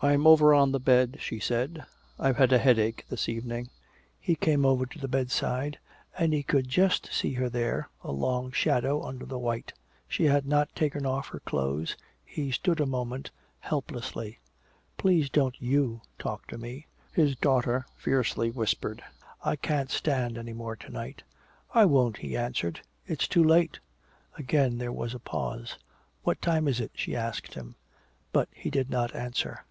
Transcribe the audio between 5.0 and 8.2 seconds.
the bedside and he could just see her there, a